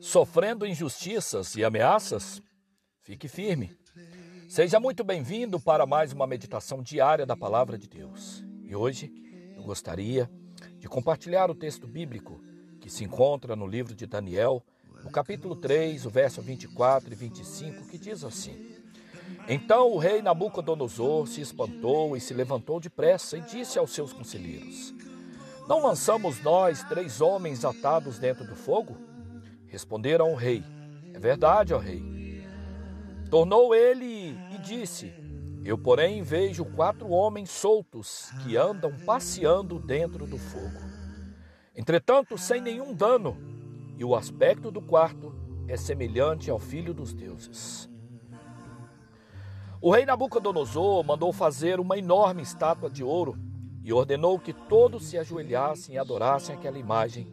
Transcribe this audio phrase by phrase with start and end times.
[0.00, 2.42] sofrendo injustiças e ameaças?
[3.00, 3.76] Fique firme.
[4.48, 8.44] Seja muito bem-vindo para mais uma meditação diária da Palavra de Deus.
[8.62, 9.10] E hoje
[9.56, 10.30] eu gostaria
[10.78, 12.40] de compartilhar o texto bíblico
[12.80, 14.62] que se encontra no livro de Daniel,
[15.02, 18.76] no capítulo 3, o verso 24 e 25, que diz assim:
[19.48, 24.92] Então o rei Nabucodonosor se espantou e se levantou depressa e disse aos seus conselheiros:
[25.68, 29.11] Não lançamos nós três homens atados dentro do fogo?
[29.72, 30.62] Responderam o rei:
[31.14, 32.46] É verdade, ó rei.
[33.30, 35.10] Tornou ele e disse:
[35.64, 40.78] Eu, porém, vejo quatro homens soltos que andam passeando dentro do fogo.
[41.74, 43.34] Entretanto, sem nenhum dano
[43.96, 45.34] e o aspecto do quarto
[45.66, 47.88] é semelhante ao filho dos deuses.
[49.80, 53.38] O rei Nabucodonosor mandou fazer uma enorme estátua de ouro
[53.82, 57.26] e ordenou que todos se ajoelhassem e adorassem aquela imagem,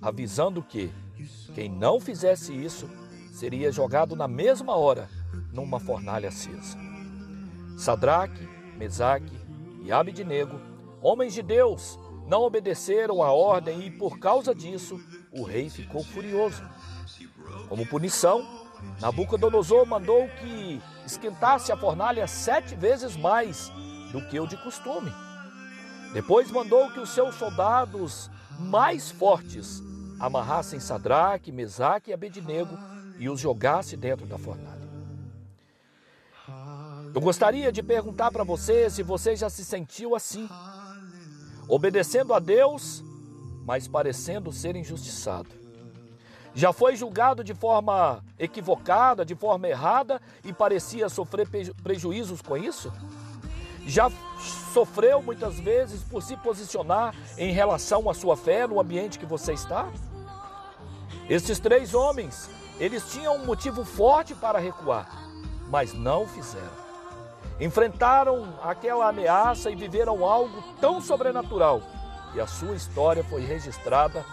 [0.00, 0.90] avisando que
[1.54, 2.88] quem não fizesse isso
[3.32, 5.08] seria jogado na mesma hora
[5.52, 6.78] numa fornalha acesa.
[7.76, 9.36] Sadraque, Mesaque
[9.82, 10.60] e Abidnego,
[11.02, 15.00] homens de Deus, não obedeceram à ordem e por causa disso
[15.32, 16.62] o rei ficou furioso.
[17.68, 18.46] Como punição,
[19.00, 23.70] Nabucodonosor mandou que esquentasse a fornalha sete vezes mais
[24.12, 25.12] do que o de costume.
[26.12, 29.82] Depois mandou que os seus soldados mais fortes
[30.18, 32.78] amarrassem Sadraque, Mesaque e Abednego
[33.18, 34.84] e os jogasse dentro da fornalha.
[37.14, 40.48] Eu gostaria de perguntar para você se você já se sentiu assim,
[41.68, 43.04] obedecendo a Deus
[43.64, 45.48] mas parecendo ser injustiçado.
[46.54, 51.48] Já foi julgado de forma equivocada, de forma errada e parecia sofrer
[51.82, 52.92] prejuízos com isso?
[53.86, 54.10] Já
[54.72, 59.52] sofreu muitas vezes por se posicionar em relação à sua fé no ambiente que você
[59.52, 59.88] está?
[61.28, 65.08] Estes três homens, eles tinham um motivo forte para recuar,
[65.68, 66.84] mas não fizeram.
[67.60, 71.80] Enfrentaram aquela ameaça e viveram algo tão sobrenatural
[72.34, 74.24] e a sua história foi registrada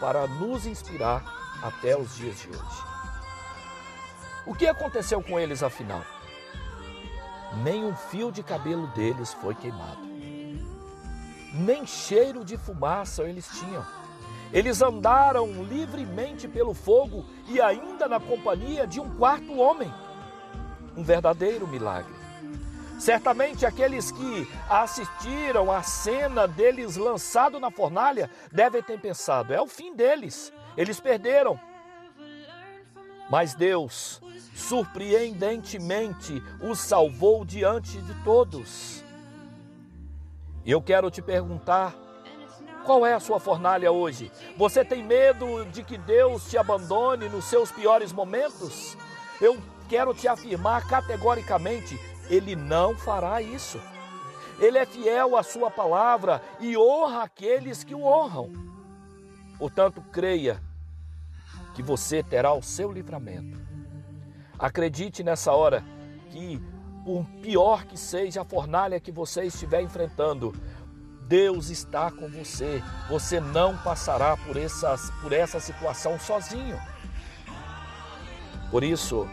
[0.00, 1.22] para nos inspirar
[1.62, 2.82] até os dias de hoje.
[4.46, 6.02] O que aconteceu com eles afinal?
[7.62, 10.00] Nem um fio de cabelo deles foi queimado.
[11.52, 13.84] Nem cheiro de fumaça eles tinham.
[14.52, 19.92] Eles andaram livremente pelo fogo e ainda na companhia de um quarto homem.
[20.96, 22.14] Um verdadeiro milagre.
[22.98, 29.66] Certamente aqueles que assistiram à cena deles lançado na fornalha devem ter pensado: é o
[29.66, 31.58] fim deles, eles perderam.
[33.30, 34.20] Mas Deus,
[34.54, 39.02] surpreendentemente, os salvou diante de todos.
[40.64, 41.94] E eu quero te perguntar:
[42.84, 44.30] qual é a sua fornalha hoje?
[44.56, 48.96] Você tem medo de que Deus te abandone nos seus piores momentos?
[49.40, 49.58] Eu
[49.88, 51.98] quero te afirmar categoricamente:
[52.28, 53.80] ele não fará isso.
[54.60, 58.52] Ele é fiel à sua palavra e honra aqueles que o honram.
[59.58, 60.62] Portanto, creia
[61.74, 63.60] que você terá o seu livramento.
[64.58, 65.84] Acredite nessa hora
[66.30, 66.62] que,
[67.04, 70.54] por pior que seja a fornalha que você estiver enfrentando,
[71.26, 72.82] Deus está com você.
[73.08, 76.80] Você não passará por, essas, por essa situação sozinho.
[78.70, 79.28] Por isso,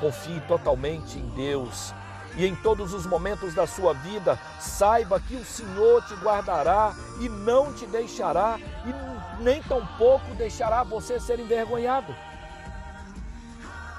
[0.00, 1.94] confie totalmente em Deus
[2.36, 7.28] e em todos os momentos da sua vida, saiba que o Senhor te guardará e
[7.30, 8.92] não te deixará, e
[9.40, 12.14] nem tampouco deixará você ser envergonhado.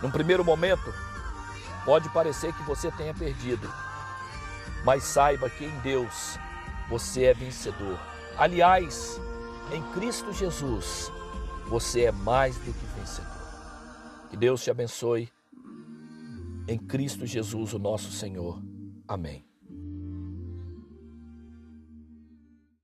[0.01, 0.93] Num primeiro momento,
[1.85, 3.71] pode parecer que você tenha perdido,
[4.83, 6.37] mas saiba que em Deus
[6.89, 7.99] você é vencedor.
[8.37, 9.19] Aliás,
[9.71, 11.11] em Cristo Jesus,
[11.67, 13.37] você é mais do que vencedor.
[14.29, 15.31] Que Deus te abençoe
[16.67, 18.61] em Cristo Jesus, o nosso Senhor.
[19.07, 19.45] Amém.